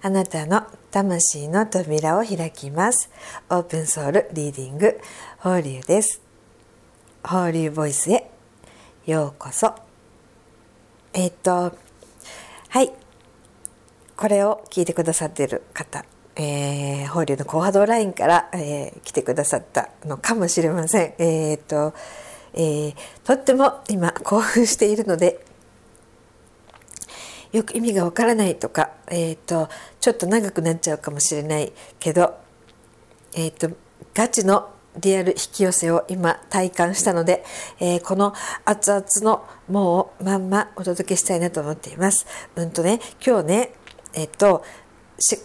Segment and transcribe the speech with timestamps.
[0.00, 0.62] あなたの
[0.92, 3.10] 魂の扉を開きます。
[3.50, 5.00] オープンソウルリーディング
[5.38, 6.20] 法隆です。
[7.24, 8.30] 法隆ボイスへ
[9.06, 9.74] ようこそ。
[11.12, 11.76] えっ、と
[12.68, 12.92] はい。
[14.16, 16.04] これを聞いてくださっている方
[16.36, 21.14] えー、法隆の高波動ラインから、えー、来てくださったのかもしれません。
[21.18, 21.92] えっ、と、
[22.54, 22.94] えー、
[23.24, 25.44] とっても今興奮しているので
[27.52, 29.68] よく意味がわからないとか、えーと、
[30.00, 32.36] ちょっと長くなっちゃうかもしれないけど、
[33.34, 33.70] えーと、
[34.14, 37.44] ガチのリアル引き寄せを今体感したので、
[37.80, 38.34] えー、この
[38.64, 42.26] 熱々のもうまんまお届けしたいなと思っています。
[42.56, 43.72] うんとね今日ね
[44.14, 44.64] えっ、ー、と
[45.18, 45.38] 4,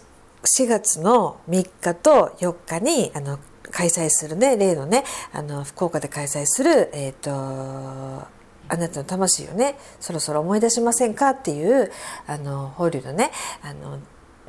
[0.62, 3.38] 4月の3日と4日にあの
[3.70, 8.26] 開催するね例のねあの福岡で開催するえっ、ー、と
[8.68, 11.90] あなたの魂をねそろそろ思い出しませんかっていう
[12.26, 13.30] あの法隆のね
[13.62, 13.98] あの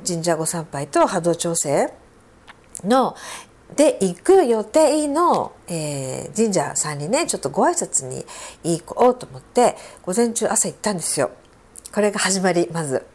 [0.05, 1.91] 神社ご参拝と波動調整
[2.83, 3.15] の
[3.75, 8.25] で行く予定の、えー、神社さんにねちょっとご挨拶に
[8.63, 11.31] 行こうと思って午前中朝行ったんですよ。
[11.93, 13.05] これが始まりまず。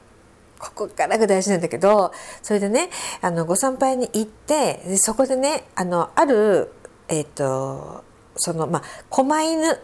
[0.58, 2.90] ここからが大事なんだけどそれでね
[3.22, 6.70] あのご参拝に行ってでそこでねあのある
[7.08, 8.04] えっ、ー、と
[8.36, 9.78] そのまあ狛犬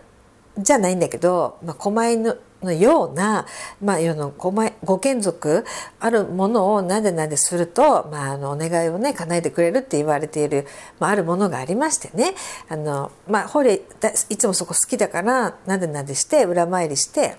[0.58, 3.46] じゃないんだけど、まあ、狛犬のような、
[3.82, 5.64] まあ、世のご眷属
[6.00, 10.66] あるものをなでなですると、まあ、あのお願いをね叶えてくれるって言われている、
[10.98, 12.34] まあ、あるものがありましてね
[12.68, 13.82] あの、まあ、ホリ
[14.30, 17.36] いつもそこ好きだからなでなでして裏参りして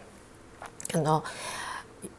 [0.93, 1.23] あの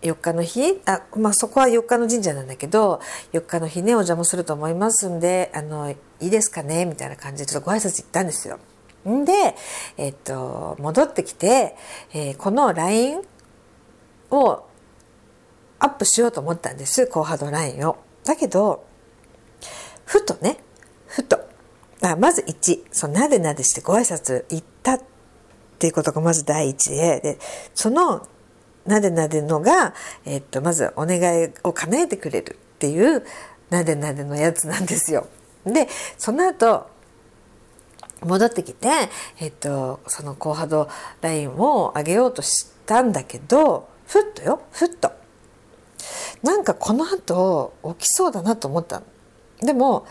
[0.02, 3.00] 4日の日あ、まあ、そこは4日の神社なんだけど
[3.32, 8.58] 4日の日ねお邪魔すると思いますんであのいいですかねみたいな感じでちょっとご挨拶行ったんですよ。
[9.06, 9.32] んで、
[9.96, 11.76] えっと、戻ってきて、
[12.12, 13.20] えー、この LINE
[14.30, 14.64] を
[15.78, 17.98] アップしようと思ったんです高波動 LINE を。
[18.24, 18.84] だけど
[20.04, 20.58] ふとね
[21.06, 21.38] ふと
[22.02, 25.02] あまず1そのなでなでしてご挨拶行ったっ
[25.78, 27.38] ていうことがまず第一でで
[27.74, 28.26] その
[28.86, 29.94] なでなでのが、
[30.24, 33.24] えっと、まずお願いを叶えてくれるっていう
[33.70, 35.28] なでなでのやつなんですよ。
[35.64, 36.86] でその後
[38.24, 38.88] 戻ってきて、
[39.40, 40.88] えっと、その高波動
[41.20, 45.12] ラインを上げようとしたんだけどふっとよふっと。
[46.42, 49.02] なんかこの後起きそうだなと思った
[49.60, 50.06] でも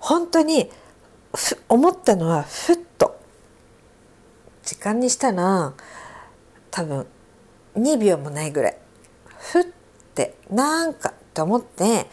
[0.00, 0.70] 本当に
[1.68, 3.18] 思ったのはふっと。
[4.62, 5.72] 時間にしたら
[6.70, 7.06] 多分
[7.76, 8.78] 2秒もないぐらい。
[9.38, 9.64] ふっ
[10.14, 12.06] てなんかと思って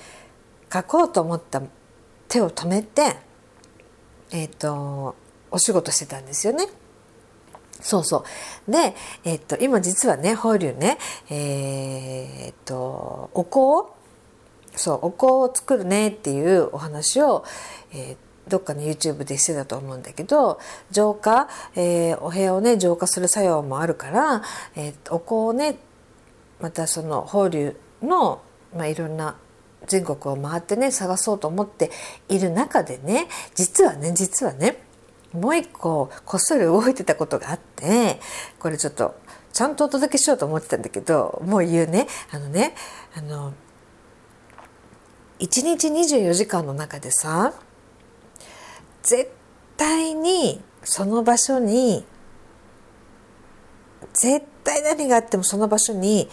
[0.72, 1.62] 書こうと思った
[2.28, 3.18] 手を止めて
[4.32, 5.16] えっ、ー、と
[5.56, 6.68] お仕事してたんですよね。
[7.80, 8.26] そうそ
[8.68, 8.72] う。
[8.72, 8.94] で、
[9.24, 10.98] えっと、今実はね、法隆ね、
[11.30, 13.90] えー、っと、お香
[14.76, 17.46] そう、お香を作るねっていうお話を、
[17.94, 20.60] えー、どっかの YouTube でしてたと思うんだけど
[20.92, 24.44] 浄化、えー、お部屋をね浄化する作用もあるから、
[24.76, 25.80] えー、お香をね
[26.62, 28.44] またその法隆の、
[28.76, 29.36] まあ、いろんな
[29.88, 31.90] 全国を回ってね探そうと思って
[32.30, 34.85] いる中でね実はね実はね
[35.36, 38.20] もう一個こっそり動いてたことがあって
[38.60, 39.16] これちょっと
[39.54, 42.76] ちゃんとお届けしようと思ってたんだけどもう言うねあのね
[43.16, 43.54] あの
[45.40, 47.54] 1日24時間の中でさ
[49.04, 49.32] 絶
[49.78, 52.06] 対にその場所に
[54.14, 56.30] 絶対何があってもその場所に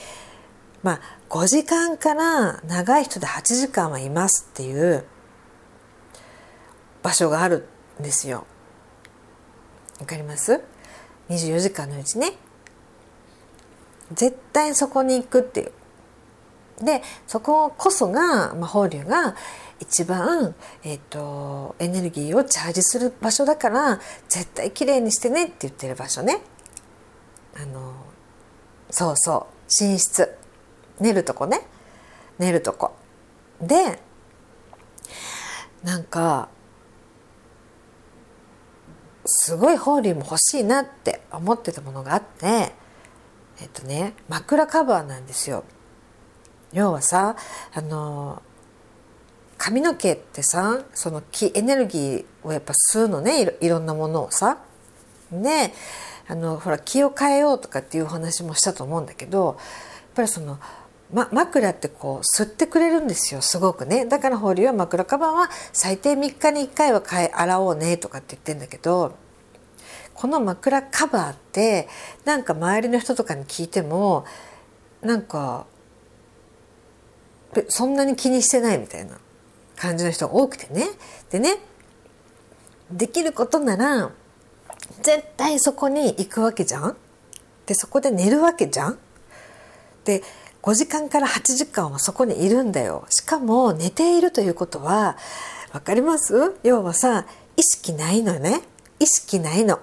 [0.82, 5.04] まあ5時間から長い人で8時間はいますっていう
[7.02, 7.66] 場所がある
[8.00, 8.46] んですよ。
[10.02, 10.60] わかります
[11.28, 12.32] ?24 時間のうちね。
[14.12, 15.72] 絶対そこに行くっていう。
[16.84, 19.36] でそここそが、まあ、法隆が
[19.78, 26.40] 一番、えーと、エネルギーをチャージする場所だから絶対きれいにしてねって言ってる場所ね。
[27.54, 27.94] あの
[28.90, 29.84] そうそう。
[29.84, 30.36] 寝室。
[30.98, 31.60] 寝るとこね。
[32.40, 32.96] 寝るとこ。
[33.60, 34.00] で
[35.84, 36.48] なんか
[39.44, 42.46] すごい法隆も欲しいなって思ってたものがあって
[43.60, 45.64] えっとね枕カバーなんですよ。
[46.72, 47.34] 要はさ
[47.74, 48.40] あの
[49.58, 54.58] 髪の毛ってさその気エネルギーをやっぱ吸うのねいろんなものをさ。
[55.32, 55.72] で
[56.28, 59.56] あのほら気を変えようとかっていう話もしたと思うんだけどやっ
[60.14, 60.60] ぱりその
[61.12, 69.16] ま、枕ってこう吸ってくれるんですよすごくねだから法隆は枕カバーは最低3日に1回は買い洗おうねとかって言ってんだけど
[70.22, 71.88] この枕カバーって
[72.24, 74.24] なんか周りの人とかに聞いても
[75.00, 75.66] なんか
[77.66, 79.18] そんなに気にしてないみたいな
[79.74, 80.86] 感じの人が多くてね。
[81.30, 81.56] でね
[82.92, 84.12] できることなら
[85.02, 86.96] 絶対そこに行くわけじゃん。
[87.66, 88.98] でそこで寝るわけじゃん。
[90.04, 90.22] で
[90.62, 93.06] 5時間から8時間はそこにいるんだよ。
[93.10, 95.16] しかも寝ているということは
[95.72, 96.54] 分かります？
[96.62, 97.26] 要はさ
[97.56, 98.62] 意識ないのね。
[99.00, 99.80] 意識ないの。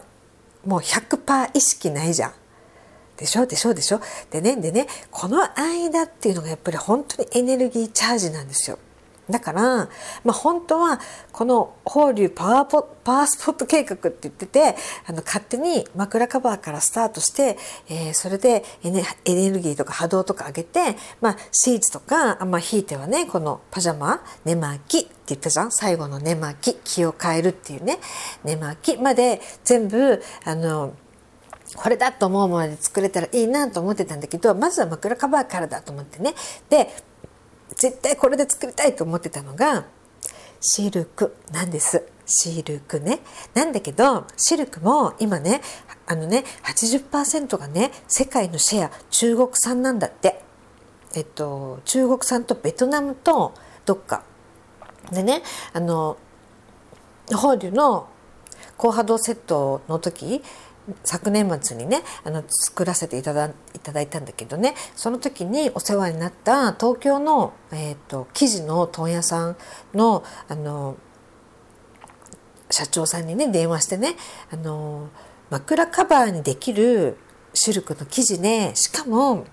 [0.65, 2.33] もう100%意識ないじゃん。
[3.17, 3.45] でしょ？
[3.45, 3.73] でしょ？
[3.73, 3.99] でしょ？
[4.31, 8.79] でねでねこの間っていうのがやっぱり本当にエネルギーチャージなんですよ。
[9.29, 9.89] だから、ま
[10.29, 10.99] あ、本当は
[11.31, 17.57] この法隆パワーポパワースポット計画って言っててあの勝手に枕カバーからスタートして、
[17.89, 25.71] えー、それでエネエネルギーとか波動とか上げて、まあ、シーツとか、まあ、ひいてはねこのパジャマ寝巻きって言ったじゃん？
[25.71, 27.99] 最後の寝巻き気を変えるっていうね
[28.43, 30.93] 寝巻きまで全部あの
[31.75, 36.33] これだと思うもので作れたらいいなと思ってたんだけどまずは枕カバーからだと思ってね。
[36.67, 36.89] で
[37.75, 39.85] 絶対これで作りたいと思ってたのが
[40.59, 42.03] シルクなんです。
[42.25, 43.19] シルクね。
[43.53, 45.61] なんだけどシルクも今ね
[46.05, 50.41] あのね80%がね世界のシェア中国産なんだって。
[51.15, 53.53] えっと中国産とベトナムと
[53.85, 54.23] どっか。
[55.11, 55.41] でね
[55.73, 56.17] あの
[57.35, 58.07] 法隆の
[58.77, 60.43] 高波動セットの時
[61.03, 69.57] 昨年末にねあの作らせていただいただいたんだけどねその時にお世話になった東京の、えーと、生地の問屋さん
[69.93, 70.97] のあの
[72.71, 74.15] 社長さんにね電話してね
[74.51, 75.09] あの
[75.49, 77.17] 枕カバーにできる
[77.53, 79.45] シルクの生地ねしかも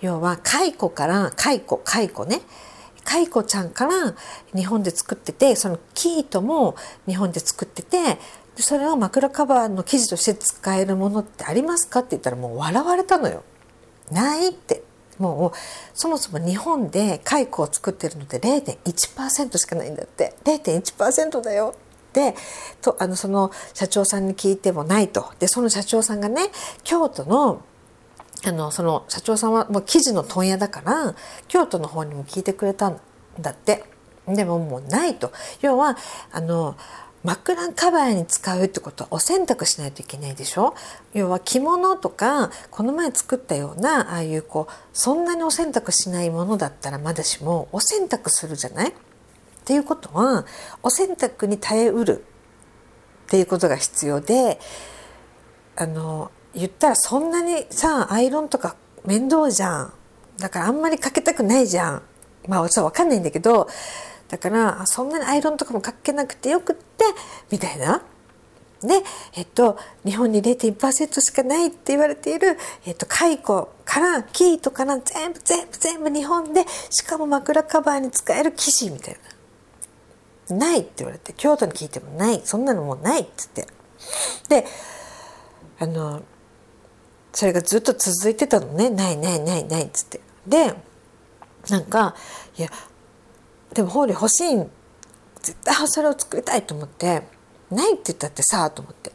[0.00, 2.42] 要は蚕から蚕蚕ね
[3.04, 4.14] 蚕ちゃんから
[4.54, 6.74] 日本で作っててそのキートも
[7.06, 8.18] 日本で作ってて
[8.56, 13.42] それを枕カバーの生地として使えるものってありますかって言ったらもう笑われたのよ。
[14.10, 14.82] ないって。
[15.18, 15.58] もう
[15.94, 20.34] そもそも日本で蚕を作ってるのって0.1%しかないんだって。
[20.44, 21.74] 0.1%だよ。
[22.12, 22.34] で
[22.80, 25.32] とあのその社長さんに聞いてもないと。
[25.38, 26.50] でその社長さんがね
[26.84, 27.62] 京都の
[28.46, 31.14] あのその社長さんはもう生地の問屋だから
[31.48, 33.00] 京都の方にも聞いてくれたん
[33.40, 33.84] だって。
[34.26, 35.32] でももうないと。
[35.60, 35.96] 要は
[36.32, 36.76] あの
[37.24, 40.74] 枕カバーに使うってことはお洗濯しないといけないでしょ？
[41.14, 48.90] 要は着物とかこの前作ったようなああいうこうそんなにお洗濯しないものだったらまだしもお洗濯するじゃない？
[48.90, 48.92] っ
[49.64, 50.44] ていうことは
[50.82, 52.24] お洗濯に耐えうる
[53.24, 54.60] っていうことが必要で
[55.76, 58.76] あの言ったらそんなにさアイロンとか
[59.06, 59.92] 面倒じゃん。
[60.36, 62.02] だからあんまりかけたくないじゃん。
[62.46, 63.68] まあ分かんないんだけど
[64.28, 67.04] だからそんなにアイロンとかもかけなくてよくって
[67.50, 68.02] みたいな。
[68.82, 69.02] で、
[69.34, 73.38] えっと、日本に0.1%しかないって言われている、えっと、蚕
[73.84, 79.34] からキートから全部全部全部日本でしかも枕カバーに使える生地みたいな。
[80.50, 83.66] ないって言われて京都に聞いてもないそんなのもうないっつって
[84.48, 84.66] で
[85.78, 86.22] あの
[87.32, 90.74] それがずっと続いてたのねないないないないっつってで
[91.70, 92.14] なんか
[92.58, 92.68] いや
[93.74, 94.56] でもホーリー欲しい
[95.42, 97.22] 絶対それを作りたいと思って。
[97.70, 99.12] ないって言ったってさと思って。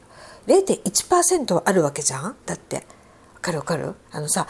[0.47, 2.35] 0.1%はあるわけじゃん？
[2.45, 2.85] だって。
[3.35, 3.95] わかるわかる？
[4.11, 4.47] あのさ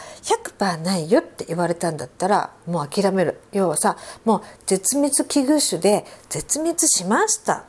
[0.58, 3.40] 100%ないよって言われたんだったらもう諦める。
[3.52, 7.62] 要はさもう絶滅危惧種で絶滅しましたっ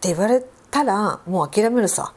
[0.00, 2.14] て言われたらもう諦めるさ。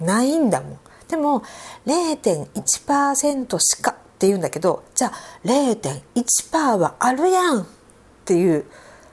[0.00, 0.78] ないんだもん。
[1.08, 1.42] でも
[1.86, 5.12] 0.1%しかって言うんだけどじゃあ
[5.44, 7.66] 0.1%はあるやんっ
[8.24, 8.64] ていう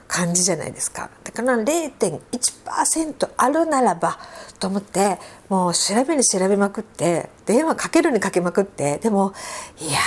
[0.08, 4.18] 感じじゃないですかだから0.1%あるならば
[4.58, 9.32] と思ってもう調べに調べまくって電話かけるにかけまくってでも
[9.80, 9.98] いや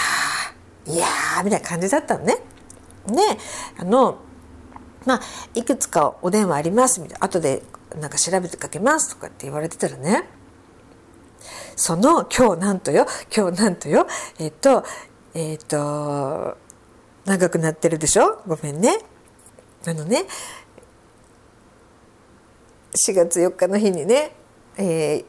[0.85, 2.37] ーいやーみたいな感じだったのね。
[3.07, 3.21] で
[3.77, 4.19] あの
[5.05, 5.21] まあ
[5.55, 7.63] いくつかお電話ありますみたいな後で
[7.99, 10.29] なんか調べてかけますとかって言われてたらね
[11.75, 14.83] その今日なんとよ今日なんとよえっと
[15.33, 16.57] えっと
[17.25, 18.41] 長くなってるでしょ？
[18.47, 18.97] ごめんね。
[19.87, 20.25] あのね。
[22.95, 24.31] 4月4日の日にね、
[24.77, 25.25] えー、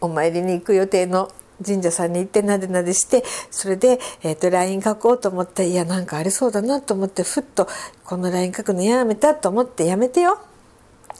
[0.00, 1.30] お参りに行く予定の
[1.64, 7.68] 神社さんに行ってなでなでしてそれで、えーと、LINE 書こうと思っていやなんかありそうだなと思ってふっと
[8.04, 10.40] この LINE 書くのやめたと思ってやめてよ。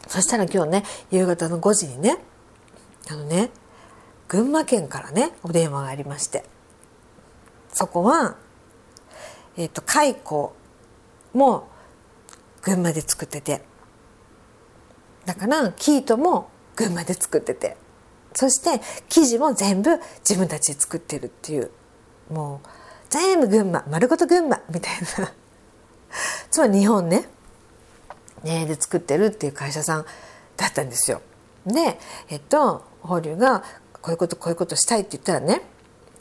[0.09, 2.17] そしたら今日ね夕方の5時にね
[3.11, 3.50] あのね
[4.29, 6.45] 群馬県からねお電話がありまして。
[7.73, 8.37] そこは、
[9.57, 10.52] えーと、と蚕
[11.33, 11.69] も
[12.62, 13.62] 群馬で作ってて。
[15.26, 17.76] だからキートも群馬で作ってて。
[18.33, 21.71] そして生地も全部自分たちで作ってるっていう。
[22.31, 22.69] もう
[23.11, 25.33] 全部群馬丸ごと群馬みたいな。
[26.50, 27.29] つまり日本ね
[28.45, 30.07] ねで作ってるっていう会社さん
[30.57, 31.23] だったんですよ。
[31.67, 31.99] で
[32.29, 33.64] えっと法隆が
[34.00, 35.62] こういうことこういうことしたいって言ったらね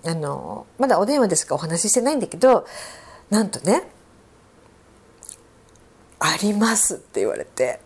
[0.06, 2.66] あのまだお電話でしかお話ししてないんだけど
[3.30, 3.90] なんとね
[6.20, 7.80] 「あります」って言われて。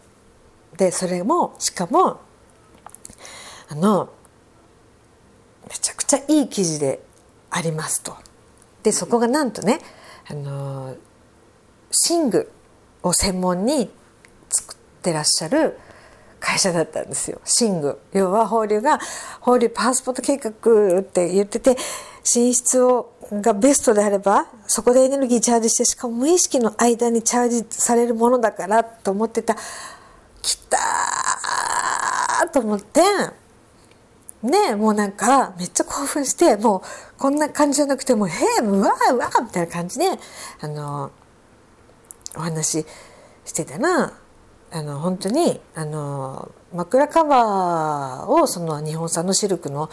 [0.77, 2.19] でそれもしかも
[3.69, 4.09] あの
[5.69, 6.99] めちゃくちゃいい記事で
[7.49, 8.15] ありますと。
[8.81, 9.79] でそこがなんとね
[10.27, 10.95] あの
[12.09, 12.51] 寝具
[13.03, 13.91] を専門に
[14.49, 15.77] 作ってらっしゃる
[16.39, 17.39] 会社だったんですよ。
[17.61, 17.99] 寝具。
[18.11, 18.99] 要は法隆が
[19.39, 20.49] 法隆パースポット計画
[20.99, 21.77] って言ってて
[22.35, 29.55] 寝室をがベストであればそこでエネルギーチャージしてしかも無意識の間にチャージされるものだからと思ってた。
[30.41, 33.01] 来たーと思って。
[34.43, 36.81] ねもうなんかめっちゃ興奮してもう
[37.17, 40.05] こんな感じじゃなくてもう「へえうわうわ」みたいな感じで
[40.59, 41.11] あの
[42.35, 42.85] お話
[43.45, 44.11] してたら
[44.71, 49.89] あの本当にあの枕カバーをその日本産のシルクの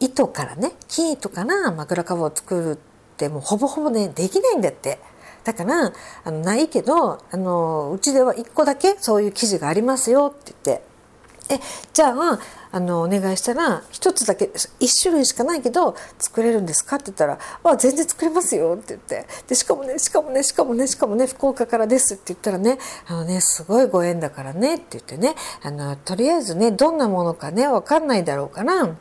[0.00, 4.98] 糸からね木糸から枕カバーを作るってもうほぼほぼねできないんだって。
[5.44, 5.92] だから
[6.24, 10.84] あのないけどあのうちでは1個だけそういう生地がありますよって言って
[11.50, 11.60] え
[11.92, 12.40] じゃあ
[12.72, 28.96] あのお願いしたら1つだけ1種類しかないけど作れるんですかって言ったら「あ全然作れますよ」って言ってでしかもねしかもねしかもねしかもね福岡からですって言ったらね「あのねすごいご縁だからね」って言ってねあのとりあえずねどんなものかね分かんないだろうから。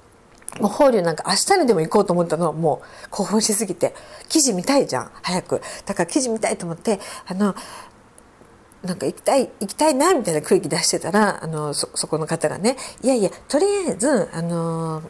[0.59, 3.95] もう法隆なんか明日にでも行こうと思ったのはもう興奮しすぎて
[4.29, 5.61] 記事見たいじゃん早く。
[5.85, 7.55] だから記事見たいと思ってあの
[8.83, 15.01] なんか行きたい行きたいなみたいな空気出してたらあのそそこの方がねいやいやとりあえずあの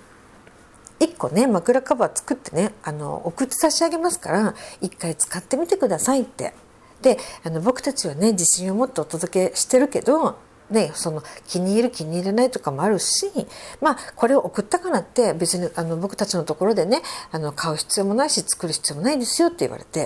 [1.00, 6.54] 1個ね枕カバー作ってねあの送って差し上げますから1回使ってみてくださいって。
[7.02, 10.38] であの僕たちはね自信を持ってお届けしてるけど
[10.74, 13.32] ね、その気に入る気に入らないとかもあるし
[13.80, 17.02] まあこれを送ったからって別にあの僕たちのところでね
[17.32, 20.06] あの買う必要もないし作る必要もないですよって言われて「へ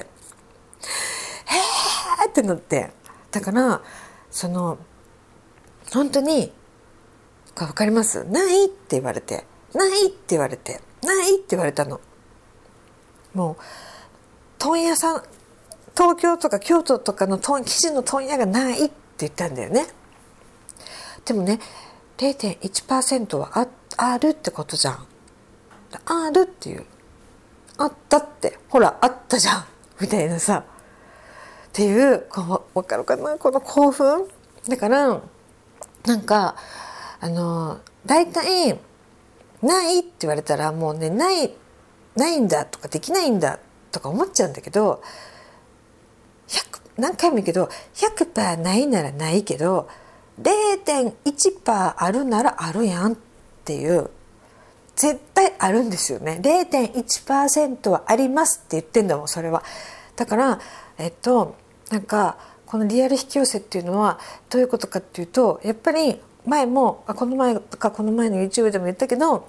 [2.26, 2.92] え!」ってなって
[3.32, 3.82] だから
[4.30, 4.78] その
[5.94, 6.54] 本当に
[7.56, 8.26] 「分かります？
[8.26, 12.02] ない?」って言われて「ない?」って言われて「ない?」って言われたの。
[13.34, 13.64] もう
[14.60, 15.24] 問屋さん
[15.96, 19.88] 東京とか京都とかの生地の問屋がないって言ったんだよね。
[21.28, 21.60] でもね
[22.18, 23.68] 0.1%はあ
[23.98, 25.06] あるってことじゃん。
[26.06, 26.86] あるっていう。
[27.78, 28.58] あったって。
[28.70, 29.66] ほらあったじゃん。
[30.00, 30.64] みたいなさ。
[31.68, 33.38] っていうこう分かるかな？
[33.38, 34.28] この興奮。
[34.68, 35.22] だから
[36.06, 36.56] なんか
[37.20, 38.80] あの大体
[39.62, 41.54] 「ない」って言われたらもうねない
[42.16, 43.60] ないんだとかできないんだ
[43.92, 45.02] とか思っちゃうんだけど
[46.98, 49.88] 何回も言うけど100%ないならないけど
[50.42, 53.18] 0.1%あるならあるやんっ
[53.66, 54.10] ていう。
[54.98, 56.40] 絶対あるんですよね。
[56.42, 59.64] 0.1%はありますって言ってんだもんそれは。
[60.16, 60.60] だから
[60.98, 61.56] えっと
[61.92, 69.48] なんかこのリアル引き寄せっていうのはどういうことかっていうとやっぱり前もこの前とかこの前の YouTube でも言ったけど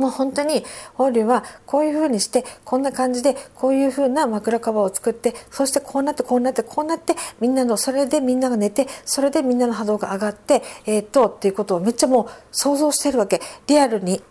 [0.00, 0.64] もう本当に
[0.94, 13.40] 法隆はこういうふうにしてこんな感じでこういうふうな枕カバーを作ってそしてこうなってこうなってこうなってみんなのそれでみんなが寝てそれでみんなの波動が上がってえー、っとっていうことをめっちゃもう想像してるわけ。
[13.66, 14.22] リアルに。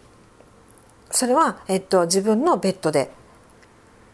[1.11, 3.11] それは、えっと、自分のベッドで。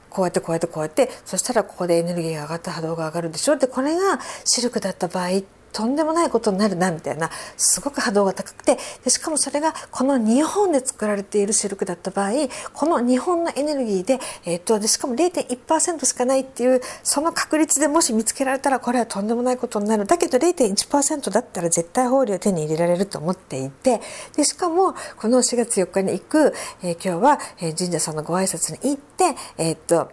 [0.09, 3.57] こうやってこうやってこうやってそしたらここでエネルギーが上がった波動が上がるでしょ。
[3.57, 5.41] でこれがシルクだった場合
[5.75, 12.31] とんでもないことになるなみたいなすごく波動が高くてでしかもそれがこの日本で作られているシルクだった場合
[12.73, 20.05] この日本のエネルギーで,、えーと、でしかも0.1%しかないっていうその確率でもし見つけられたらこれはとんでもないことになる。
[20.05, 23.99] だけど0.1%だったら絶対法理を手に入れられると思っていて
[24.37, 26.53] でしかもこの4月4日に行く、
[26.83, 30.09] えー、今日は、え、神社さんのご挨拶に行って、えーと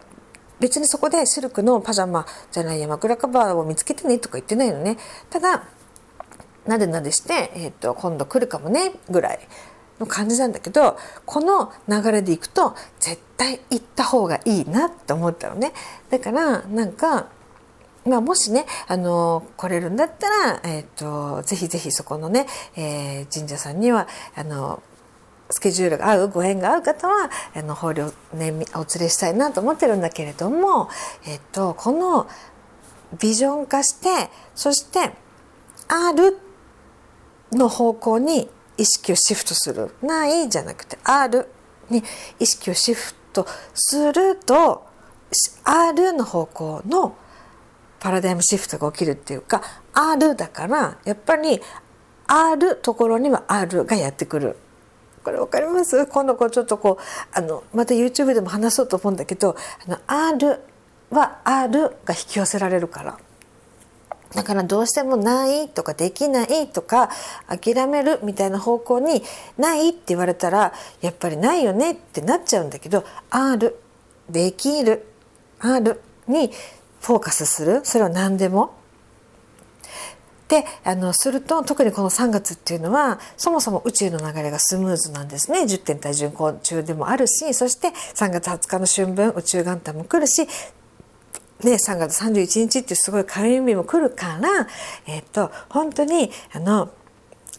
[0.62, 4.96] 別にそこでシルクのパジャマじゃないや枕カバーを見つけてねとか言ってないのね。
[5.28, 5.64] ただ
[6.66, 9.40] なでなでして、えーと、今度来るかもねぐらい
[9.98, 15.72] の感じなんだけどこの流れでいくと絶対行った方がいいなって思ったのね。
[16.10, 17.28] だからなんか
[18.04, 24.82] まあ、もしねあの来れるんだったら、えーと、とぜひぜひそこのね、えー、神社さんにはあの
[25.50, 30.88] スケジュールが合うご縁が合う方はあの法領、ね、お連れしたいなと思ってるんだけれども、
[31.26, 32.28] えっと、この
[33.18, 35.12] ビジョン化してそして
[35.88, 36.38] ある
[37.52, 41.46] の方向に意識をシフトするないじゃなくてある
[41.90, 42.02] に
[42.38, 44.86] 意識をシフトすると
[45.64, 47.16] あるの方向の
[48.00, 51.60] パラダイムシフトが起きるっていうか R だからやっぱり
[52.26, 54.56] あるところには R がやってくる。
[55.22, 56.06] これ分かります？
[56.06, 60.60] 今度こうちょっとこうあのまた YouTube でも話そうと思うんだけどあの R
[61.10, 63.18] は R が引き寄せられるから。
[64.34, 67.10] だからどうしてもないとかできないとか
[67.48, 69.22] 諦めるみたいな方向に
[69.58, 73.76] ないって言われたらやっぱりないよねってなっちゃうんだけどある
[74.30, 75.06] できる
[75.60, 76.50] あるに
[77.02, 78.74] フォーカスするそれは何でも。
[80.52, 85.62] であのすると特にこの3月っていうのはそもそも宇宙の流れがスムーズなんですね。
[85.62, 90.46] 10点体巡航中でもあるしそして3月20日の春分宇宙元旦も来るし
[91.64, 94.66] ね、3月31日ってすごい軽い日も来るから、
[95.06, 96.90] えっ、と、本当に、あの、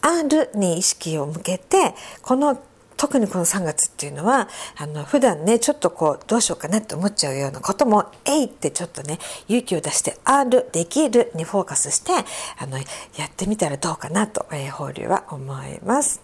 [0.02, 2.60] あるに意識を向けて、この、
[3.04, 12.12] 特にこの3月っていうのは、あの、普段ね、ちょっとこう、どうしようかなって思っちゃうようなことも、えいってちょっとね、勇気を出して、ある、できるにフォーカスして、
[12.56, 12.84] あの、や
[13.26, 16.22] ってみたらどうかなと、えー、法流は思います。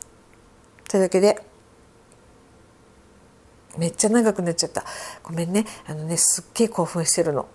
[0.88, 1.38] というわけで、
[3.76, 4.82] めっちゃ長くなっちゃった。
[5.22, 5.66] ごめんね。
[5.86, 7.46] あのね、すっげえ興奮してるの。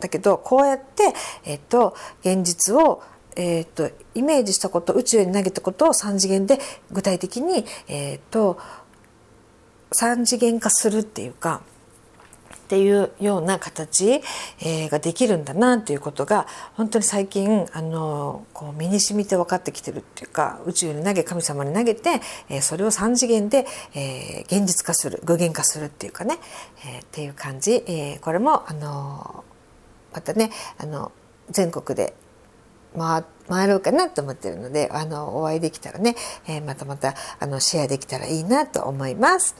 [0.00, 3.04] だけどこうやって、えっと、現実を
[3.36, 6.58] えーと、イメージしたこと宇宙に投げたことを3次元で
[6.90, 8.58] 具体的に、えーと、
[9.92, 11.62] 3次元化するっていうか
[12.72, 14.22] っていうような形、
[14.60, 26.38] えー、ができるんだなっていうことが本当に最近あのこう身に染みて分かってきてるっていうか宇宙に投げ神様に投げて、えー、それを3次元で、えー、現実化する具現化するっていうかね、
[26.86, 29.44] えっていう感じ、えこれもあの
[30.14, 31.12] またねあの
[31.50, 32.14] 全国で
[32.96, 39.56] 回回ろうかなと思ってるのであのお会いできたらね、えー、またまたあのシェアできたらいいなと思います。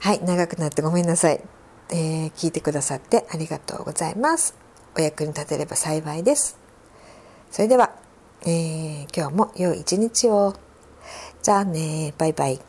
[0.00, 1.42] はい長くなってごめんなさい、
[1.90, 4.56] えー、聞いてくださってありがとうございます。
[4.96, 6.58] お役に立てれば幸いです。
[7.50, 7.94] それでは、
[8.42, 10.54] えー、今日も良い一日を。
[11.42, 12.60] じゃあねバイバイ。